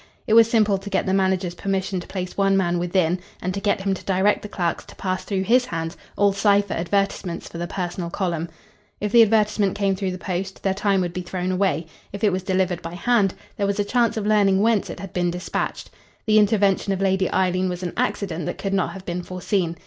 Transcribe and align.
It 0.25 0.33
was 0.33 0.49
simple 0.49 0.79
to 0.79 0.89
get 0.89 1.05
the 1.05 1.13
manager's 1.13 1.53
permission 1.53 1.99
to 1.99 2.07
place 2.07 2.35
one 2.35 2.57
man 2.57 2.79
within, 2.79 3.19
and 3.39 3.53
to 3.53 3.59
get 3.59 3.81
him 3.81 3.93
to 3.93 4.03
direct 4.03 4.41
the 4.41 4.49
clerks 4.49 4.83
to 4.85 4.95
pass 4.95 5.23
through 5.23 5.43
his 5.43 5.65
hands 5.65 5.95
all 6.17 6.33
cipher 6.33 6.73
advertisements 6.73 7.47
for 7.47 7.59
the 7.59 7.67
personal 7.67 8.09
column. 8.09 8.49
If 8.99 9.11
the 9.11 9.21
advertisement 9.21 9.77
came 9.77 9.95
through 9.95 10.09
the 10.09 10.17
post, 10.17 10.63
their 10.63 10.73
time 10.73 11.01
would 11.01 11.13
be 11.13 11.21
thrown 11.21 11.51
away. 11.51 11.85
If 12.11 12.23
it 12.23 12.31
was 12.31 12.41
delivered 12.41 12.81
by 12.81 12.95
hand, 12.95 13.35
there 13.57 13.67
was 13.67 13.79
a 13.79 13.83
chance 13.85 14.17
of 14.17 14.25
learning 14.25 14.61
whence 14.63 14.89
it 14.89 14.99
had 14.99 15.13
been 15.13 15.29
dispatched. 15.29 15.91
The 16.25 16.39
intervention 16.39 16.93
of 16.93 16.99
Lady 17.01 17.31
Eileen 17.31 17.69
was 17.69 17.83
an 17.83 17.93
accident 17.95 18.47
that 18.47 18.57
could 18.57 18.73
not 18.73 18.93
have 18.93 19.05
been 19.05 19.21
foreseen. 19.21 19.77